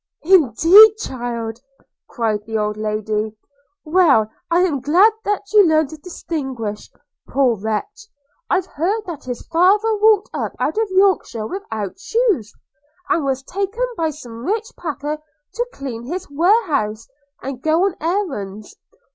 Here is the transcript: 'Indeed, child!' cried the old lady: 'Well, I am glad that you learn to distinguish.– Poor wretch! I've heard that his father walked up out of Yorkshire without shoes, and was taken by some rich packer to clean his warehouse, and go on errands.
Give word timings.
'Indeed, 0.23 0.97
child!' 0.97 1.59
cried 2.09 2.43
the 2.47 2.57
old 2.57 2.75
lady: 2.75 3.37
'Well, 3.85 4.31
I 4.49 4.61
am 4.61 4.79
glad 4.79 5.13
that 5.25 5.53
you 5.53 5.63
learn 5.63 5.89
to 5.89 5.97
distinguish.– 5.97 6.89
Poor 7.29 7.55
wretch! 7.55 8.07
I've 8.49 8.65
heard 8.65 9.03
that 9.05 9.25
his 9.25 9.43
father 9.45 9.95
walked 9.97 10.31
up 10.33 10.53
out 10.59 10.79
of 10.79 10.89
Yorkshire 10.89 11.45
without 11.45 11.99
shoes, 11.99 12.51
and 13.09 13.23
was 13.23 13.43
taken 13.43 13.85
by 13.95 14.09
some 14.09 14.43
rich 14.43 14.71
packer 14.75 15.19
to 15.53 15.67
clean 15.71 16.05
his 16.05 16.27
warehouse, 16.31 17.07
and 17.43 17.61
go 17.61 17.85
on 17.85 17.93
errands. 18.01 18.75